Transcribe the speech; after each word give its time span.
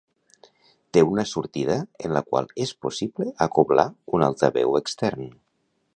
Té 0.97 1.03
una 1.09 1.25
sortida 1.31 1.75
en 2.07 2.15
la 2.17 2.23
qual 2.31 2.49
és 2.67 2.73
possible 2.87 3.29
acoblar 3.47 3.87
un 4.17 4.29
altaveu 4.31 4.75
extern. 4.81 5.33